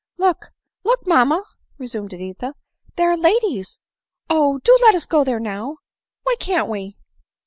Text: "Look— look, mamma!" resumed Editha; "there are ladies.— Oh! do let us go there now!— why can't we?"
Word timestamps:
"Look— 0.17 0.47
look, 0.83 1.05
mamma!" 1.05 1.43
resumed 1.77 2.11
Editha; 2.11 2.55
"there 2.95 3.11
are 3.11 3.15
ladies.— 3.15 3.77
Oh! 4.31 4.57
do 4.63 4.75
let 4.81 4.95
us 4.95 5.05
go 5.05 5.23
there 5.23 5.39
now!— 5.39 5.77
why 6.23 6.33
can't 6.39 6.67
we?" 6.69 6.97